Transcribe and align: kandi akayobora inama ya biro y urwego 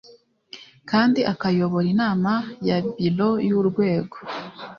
kandi 0.89 1.19
akayobora 1.33 1.87
inama 1.93 2.31
ya 2.67 2.77
biro 2.99 3.29
y 3.47 3.51
urwego 3.59 4.17